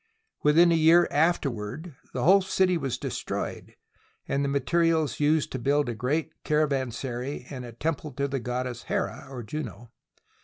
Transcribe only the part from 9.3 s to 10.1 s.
Juno.